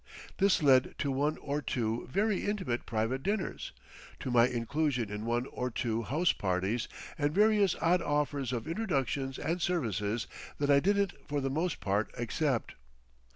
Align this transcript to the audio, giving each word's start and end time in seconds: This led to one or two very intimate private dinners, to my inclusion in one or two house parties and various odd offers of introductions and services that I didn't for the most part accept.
This 0.39 0.63
led 0.63 0.95
to 0.97 1.11
one 1.11 1.37
or 1.37 1.61
two 1.61 2.07
very 2.11 2.43
intimate 2.47 2.87
private 2.87 3.21
dinners, 3.21 3.71
to 4.21 4.31
my 4.31 4.47
inclusion 4.47 5.11
in 5.11 5.27
one 5.27 5.45
or 5.51 5.69
two 5.69 6.01
house 6.01 6.31
parties 6.31 6.87
and 7.19 7.31
various 7.31 7.75
odd 7.79 8.01
offers 8.01 8.51
of 8.51 8.67
introductions 8.67 9.37
and 9.37 9.61
services 9.61 10.25
that 10.57 10.71
I 10.71 10.79
didn't 10.79 11.13
for 11.27 11.39
the 11.39 11.51
most 11.51 11.79
part 11.81 12.09
accept. 12.17 12.73